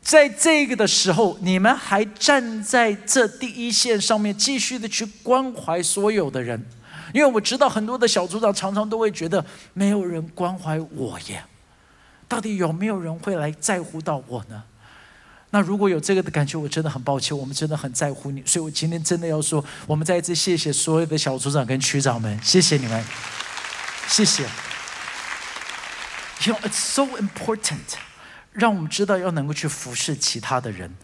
[0.00, 6.64] 在这个的时候，你们还站在这第一线上面，继续的去关怀所有的人。
[7.12, 11.44] 因为我知道很多的小组长常常都会觉得没有人关怀我耶，
[12.26, 14.62] 到底有没有人会来在乎到我呢？
[15.50, 23.04] 那如果有这个的感觉，我真的很抱歉，我们真的很在乎你，所以我今天真的要说，我们再一次谢谢所有的小组长跟区长们，谢谢你们，
[24.08, 24.44] 谢谢。
[26.40, 27.96] You know, it's so important，
[28.52, 30.94] 让我们知道要能够去服侍其他的人，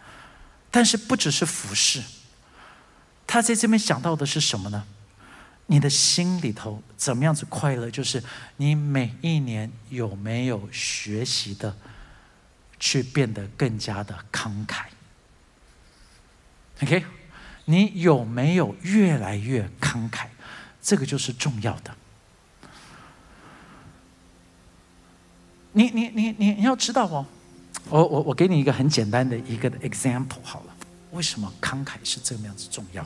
[0.70, 2.02] 但是不只是服侍，
[3.26, 4.84] 他在这边讲到的是什么呢？
[5.66, 7.90] 你的心里头怎么样子快乐？
[7.90, 8.22] 就是
[8.56, 11.76] 你每一年有没有学习的？
[12.82, 14.84] 去变得更加的慷慨
[16.82, 17.04] ，OK？
[17.66, 20.28] 你有没有越来越慷慨？
[20.80, 21.94] 这个就是重要的。
[25.72, 27.26] 你你你你你要知道哦，
[27.88, 30.74] 我我我给你一个很简单的一个 example 好了。
[31.12, 33.04] 为什么慷慨是这个样子重要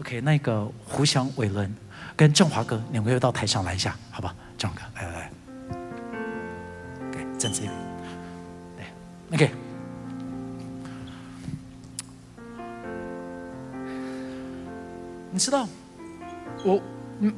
[0.00, 0.20] ？OK？
[0.20, 1.74] 那个胡翔伟伦
[2.16, 4.34] 跟振华哥，两位到台上来一下，好吧？
[4.56, 5.30] 振华哥，来来来，
[7.10, 7.72] 给站这边。
[9.32, 9.50] OK，
[15.30, 15.66] 你知道，
[16.64, 16.80] 我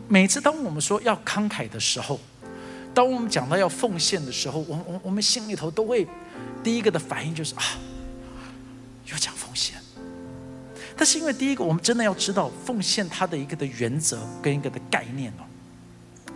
[0.08, 2.18] 每次当我们说要慷慨的时候，
[2.94, 6.06] 当我们讲到要奉献的时候，我我我们心里头都会
[6.62, 7.62] 第一个的反应就是啊，
[9.06, 9.76] 又讲奉献。
[10.96, 15.42] 但是因为第一个，我们真的要知道奉献它的一个的原则跟一个的概念哦。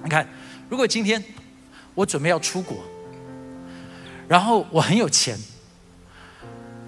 [0.02, 0.26] 你看，
[0.68, 1.22] 如果今天
[1.94, 2.76] 我准备要出国，
[4.26, 5.38] 然后我很有钱，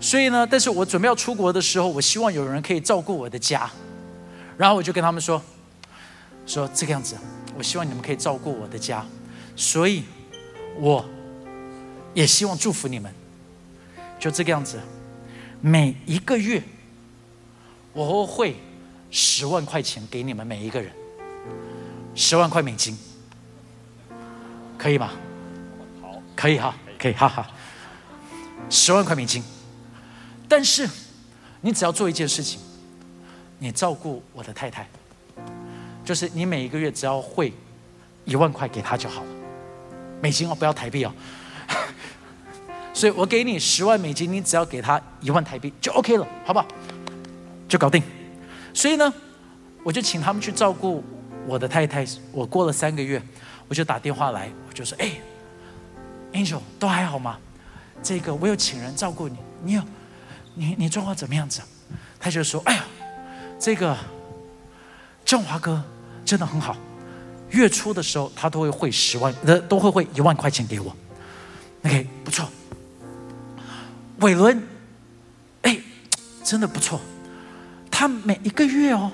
[0.00, 3.70] 所以呢，但是我准备要出国的时候，我希望有人可以照顾我的家，
[4.58, 5.40] 然后我就跟他们说，
[6.44, 7.16] 说这个样子，
[7.56, 9.06] 我希望你们可以照顾我的家，
[9.60, 10.02] 所以
[10.78, 11.04] 我
[12.14, 13.12] 也希望祝福你们，
[14.18, 14.80] 就这个样子，
[15.60, 16.62] 每一个月。
[17.92, 18.56] 我会
[19.10, 20.90] 十万块钱给你们每一个人，
[22.14, 22.96] 十万块美金，
[24.78, 25.10] 可以吗？
[26.00, 27.50] 好，可以哈，可以，哈哈。
[28.70, 29.42] 十万块美金，
[30.48, 30.88] 但是
[31.60, 32.60] 你只要做一件事情，
[33.58, 34.88] 你照顾我的太太，
[36.02, 37.52] 就是你每一个月只要汇
[38.24, 39.28] 一万块给她就好了，
[40.20, 41.12] 美金哦，不要台币哦。
[42.92, 46.66] 所以我给你十万美金，你只要给他一万台币就 OK 了，好不好？
[47.68, 48.02] 就搞定，
[48.74, 49.12] 所以呢，
[49.84, 51.02] 我就请他们去照顾
[51.46, 52.04] 我的太太。
[52.32, 53.22] 我过了三个月，
[53.68, 55.12] 我就打电话来，我就说：“哎
[56.32, 57.38] ，Angel，都还好吗？
[58.02, 59.82] 这个我有请人照顾你，你有，
[60.54, 61.62] 你你状况怎么样子？”
[62.18, 62.84] 他就说：“哎呀，
[63.58, 63.96] 这个
[65.24, 65.82] 振华哥
[66.24, 66.76] 真的很好，
[67.50, 70.94] 月初的时候他都会汇十万，呃，都会汇一万块钱给我。
[71.84, 72.48] OK，不错。
[74.18, 74.62] 伟伦，
[75.62, 75.78] 哎，
[76.44, 77.00] 真的不错。”
[77.90, 79.12] 他每一个月哦，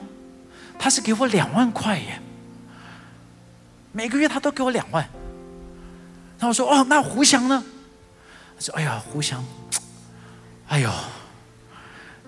[0.79, 2.20] 他是给我两万块耶。
[3.90, 5.03] 每个月他都给我两万。
[6.38, 7.64] 然后我说：“哦，那胡翔呢？”
[8.57, 9.44] 他说：“哎呀，胡翔，
[10.68, 10.90] 哎呦，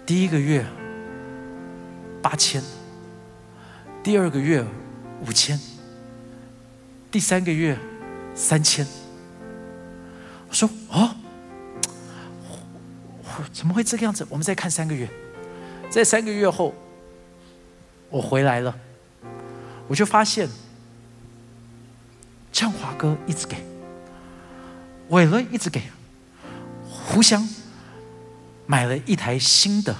[0.05, 0.66] 第一个月
[2.21, 2.62] 八千，
[4.03, 4.64] 第二个月
[5.25, 5.61] 五千，
[7.11, 7.79] 第三个月
[8.35, 8.87] 三千。”
[10.49, 11.14] 我说：“哦，
[13.53, 14.27] 怎么会这个样子？
[14.31, 15.09] 我们再看三个月。”
[15.90, 16.75] 在三个月后，
[18.11, 18.79] 我回来了，
[19.87, 20.47] 我就发现，
[22.53, 23.57] 振华哥一直给，
[25.09, 25.81] 伟伦一直给，
[26.87, 27.49] 胡湘
[28.66, 29.97] 买了一台新的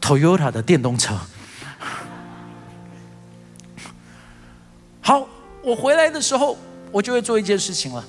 [0.00, 1.20] Toyota 的电动车。
[5.62, 6.56] 我回来的时候，
[6.90, 8.04] 我就会做一件事情了，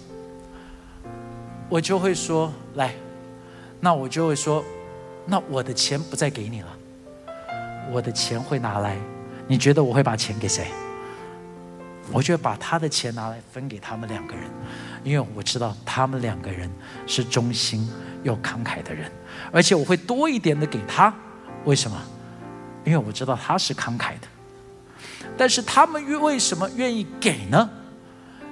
[1.70, 2.94] 我就会说：来，
[3.80, 4.64] 那我就会说。
[5.26, 6.68] 那我的钱不再给你了，
[7.90, 8.98] 我的钱会拿来，
[9.48, 10.68] 你觉得我会把钱给谁？
[12.12, 14.44] 我就把他的钱拿来分给他们两个人，
[15.02, 16.70] 因为我知道他们两个人
[17.08, 17.90] 是忠心
[18.24, 19.10] 又慷慨的人，
[19.50, 21.14] 而且我会多一点的给他，
[21.64, 21.98] 为什么？
[22.84, 24.28] 因为我知道他是慷慨的，
[25.38, 27.70] 但是他们愿为什么愿意给呢？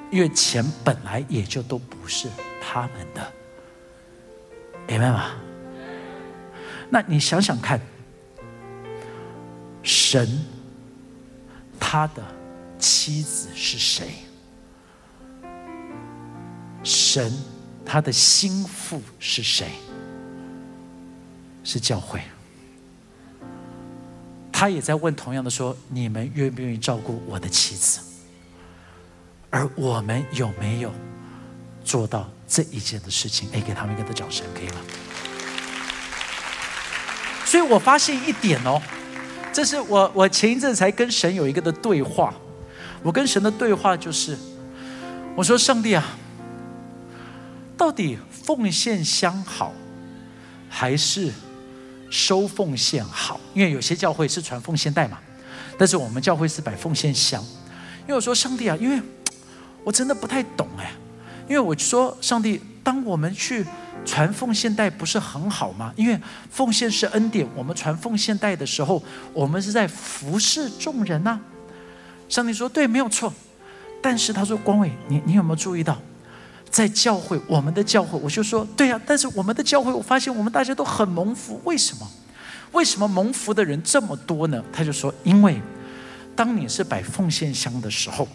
[0.10, 2.28] 因为钱本来也就都不是
[2.62, 3.32] 他们的，
[4.88, 5.32] 明白吗？
[6.90, 7.80] 那你想想看，
[9.82, 10.44] 神
[11.80, 12.22] 他的
[12.78, 14.10] 妻子是谁？
[16.84, 17.32] 神
[17.86, 19.68] 他的心腹是谁？
[21.64, 22.22] 是教会。
[24.62, 28.00] 他也在问同样的说：你们愿不愿意照顾我的妻子？
[29.50, 30.94] 而我们有没有
[31.84, 33.50] 做到这一件的事情？
[33.54, 34.76] 哎，给他们一个的掌声，可以吗？
[37.44, 38.80] 所以我发现一点哦，
[39.52, 42.32] 这是我我前一阵才跟神有一个的对话。
[43.02, 44.38] 我跟神的对话就是，
[45.36, 46.06] 我说上帝啊，
[47.76, 49.74] 到底奉献相好，
[50.70, 51.32] 还是
[52.12, 53.40] 收奉献好？
[53.56, 55.18] 因为有些教会是传奉献袋嘛，
[55.80, 57.44] 但是我们教会是摆奉献箱。
[58.02, 59.02] 因为我说上帝啊，因为
[59.84, 60.92] 我真的不太懂哎，
[61.48, 63.66] 因为我说上帝，当我们去。
[64.04, 65.94] 传奉献带不是很好吗？
[65.96, 67.48] 因为奉献是恩典。
[67.56, 69.00] 我们传奉献带的时候，
[69.32, 71.40] 我们是在服侍众人呐。
[72.28, 73.32] 上帝说：“对，没有错。”
[74.02, 76.02] 但是他说：“光伟，你你有没有注意到，
[76.72, 79.00] 在教会，我们的教会，我就说，对呀。
[79.06, 81.62] 但是我们的教会，我发现我们大家都很蒙福。
[81.66, 82.10] 为什么？
[82.72, 84.64] 为什么蒙福的人这么多呢？
[84.72, 85.62] 他就说：因为
[86.36, 88.28] 当你是摆奉献箱的时候，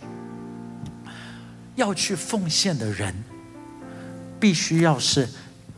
[1.74, 3.14] 要去奉献的人，
[4.39, 5.28] 必须要是。”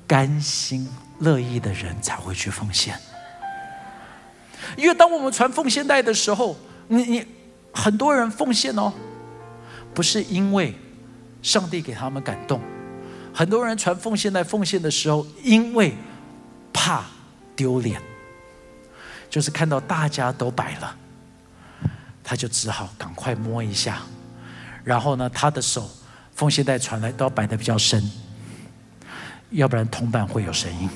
[0.09, 0.88] 甘心
[1.18, 2.98] 乐意的人才会去奉献，
[4.74, 6.56] 因为当我们传奉献带的时候，
[6.86, 7.26] 你你
[7.74, 8.90] 很多人奉献哦，
[9.92, 10.74] 不是因为
[11.43, 12.61] 上帝给他们感动，
[13.32, 15.95] 很多人传奉献带奉献的时候，因为
[16.72, 17.05] 怕
[17.55, 18.01] 丢脸，
[19.30, 20.97] 就是看到大家都摆了，
[22.22, 24.03] 他就只好赶快摸一下，
[24.84, 25.91] 然后呢，他的手
[26.34, 28.03] 奉献带传来都要摆的比较深，
[29.51, 30.89] 要不然铜板会有声音。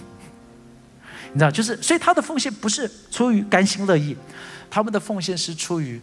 [1.32, 4.16] 你知道，就是所以他的奉献不是出于甘心乐意，
[4.70, 6.00] 他们的奉献是出于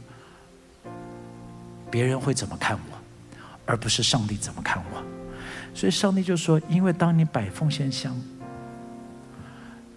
[1.92, 2.98] 别人会怎么看我，
[3.70, 5.04] 而不是上帝怎么看我。
[5.76, 8.20] 所以上帝就说：“因为当你摆奉献箱，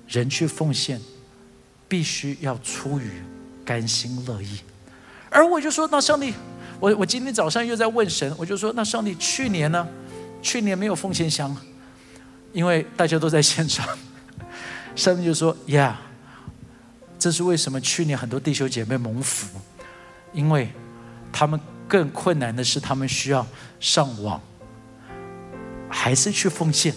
[0.07, 1.01] 人去奉献，
[1.89, 3.11] 必须要出于
[3.65, 4.59] 甘心乐意。”
[5.31, 6.35] 而我就说：“那上帝，
[6.79, 9.89] 我我今天早上又在问神，我就说：那上帝去年呢？
[10.43, 11.57] 去年没有奉献箱，
[12.53, 13.89] 因为大家都在现场。”
[14.95, 15.99] 上帝就说：“呀，
[17.19, 17.81] 这是为什么？
[17.81, 19.59] 去年很多弟兄姐妹蒙福，
[20.35, 20.71] 因为
[21.33, 21.59] 他们
[21.93, 23.47] 更困难的是，他们需要
[23.79, 24.41] 上网，
[25.91, 26.95] 还是去奉献，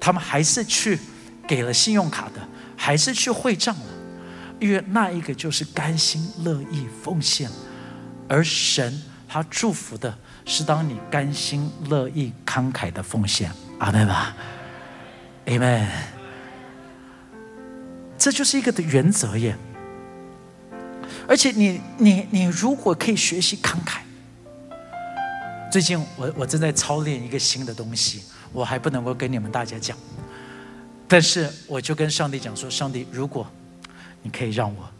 [0.00, 0.98] 他们还是去
[1.46, 3.86] 给了信用卡的，还是去汇账了，
[4.58, 7.48] 因为那一个就是甘心乐意奉献，
[8.28, 14.34] 而神他祝福的是当你甘心乐意慷慨的奉献，阿门吧
[15.46, 15.86] ，Amen。”
[18.18, 19.56] 这就是一个的原则耶，
[21.28, 24.00] 而且你你你如果可以学习慷慨，
[25.70, 29.96] 最近我我正在操练一个新的东西，我还不能够跟你们大家讲，
[31.06, 33.46] 但是我就跟上帝讲说，上帝，如果
[34.22, 34.90] 你可以让我，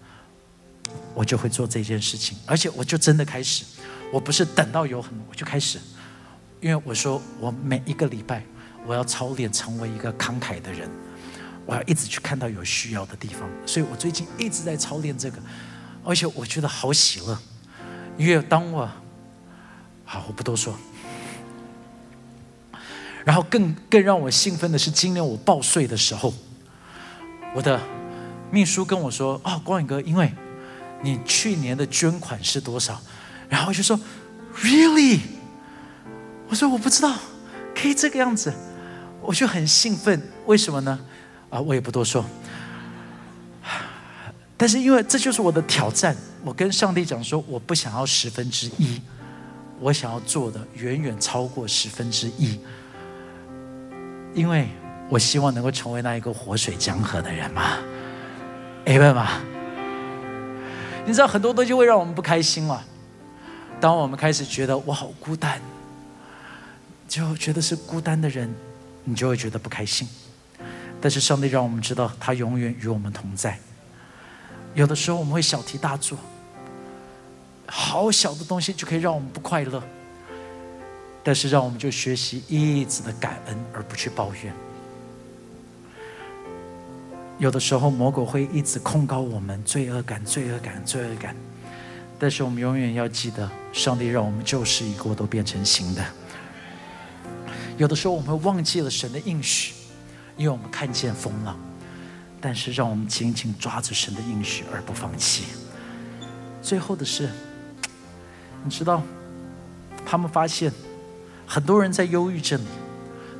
[1.14, 3.64] 我就会做这件事情，而且我就真的开始，
[4.12, 5.79] 我不是等到有很我就开始，
[6.61, 8.45] 因为我说我每一个礼拜
[8.87, 10.89] 我要操练成为一个慷慨的人。
[11.66, 15.39] 我要一直去看到有需要的地方，所以我最近一直在操练这个，
[16.05, 17.38] 而且我觉得好喜乐，
[18.16, 18.90] 因为当我，
[20.05, 20.74] 好我不多说，
[23.24, 26.32] 然后更更让我兴奋的是，今年我报税的时候，
[27.55, 27.80] 我的
[28.51, 30.32] 秘书跟我说：“哦，光远哥，因为
[31.03, 33.01] 你去年的捐款是多少？”
[33.48, 33.98] 然后我就说
[34.57, 35.20] ：“Really？”
[36.48, 37.14] 我说：“我不知道，
[37.74, 38.53] 可以这个样子。”
[39.22, 40.98] 我就很兴奋，为什么呢？
[41.51, 42.24] 啊，我也不多说。
[44.61, 49.01] 但是因为这就是我的挑战，我跟上帝讲说，我不想要十分之一，
[49.79, 52.61] 我想要做的远远超过十分之一，
[54.35, 54.69] 因为
[55.09, 57.79] 我希望能够成为那一个活水江河的人嘛，
[58.85, 59.41] 明白吗？
[61.07, 62.83] 你知道很多东西会让我们不开心嘛？
[63.81, 65.59] 当我们开始觉得我好孤单，
[67.09, 68.55] 就觉得是孤单的人，
[69.05, 70.07] 你就会觉得不开心。
[71.01, 73.59] 但是上帝让我们知道，他永远与我们同在。
[74.75, 76.16] 有的时候我们会小题大做，
[77.66, 79.83] 好小的东西就可以让我们不快乐。
[81.23, 84.55] 但是让我们就学习一直的感恩，而不去抱怨。
[87.39, 91.37] 有的时候魔鬼会一直控告我们罪恶感、罪恶感、罪恶感。
[92.18, 96.05] 但是我们永远要记得，上帝让我们旧事已过，都变成新的。
[97.77, 99.75] 有的时候我们会忘记了神的应许。
[100.37, 101.55] 因为我们看见风浪，
[102.41, 105.45] 但是让我们紧紧抓住神的应许而不放弃。
[106.62, 107.30] 最后的是，
[108.64, 109.03] 你知道，
[110.07, 110.72] 他们发现
[111.47, 112.61] 很多人在忧郁症，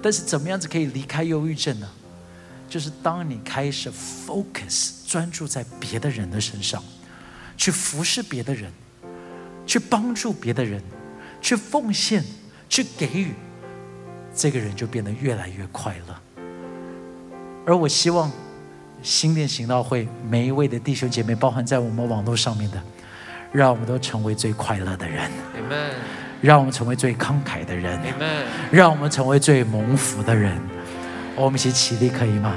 [0.03, 1.88] 但是怎么样子可以离开忧郁症呢？
[2.68, 6.82] 就是当你开始 focus 专注在别的人的身上，
[7.57, 8.72] 去服侍别的人，
[9.66, 10.82] 去帮助别的人，
[11.42, 12.24] 去奉献，
[12.68, 13.34] 去给予，
[14.34, 16.16] 这个人就变得越来越快乐。
[17.66, 18.30] 而我希望，
[19.03, 22.82] 新店行道会每一位的弟兄姐妹，包含在我们网络上面的，
[23.53, 25.30] 让我们都成为最快乐的人。
[26.40, 27.98] 让我们成为最慷慨的人。
[28.70, 30.61] 让我们成为最蒙福的人。
[31.36, 32.55] 我们一起起立，可以吗？